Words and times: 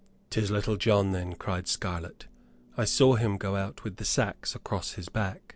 "'Tis 0.31 0.49
Little 0.49 0.77
John, 0.77 1.11
then," 1.11 1.35
cried 1.35 1.67
Scarlett; 1.67 2.25
"I 2.75 2.85
saw 2.85 3.17
him 3.17 3.37
go 3.37 3.55
out 3.55 3.83
with 3.83 3.97
the 3.97 4.03
sacks 4.03 4.55
across 4.55 4.93
his 4.93 5.09
back." 5.09 5.43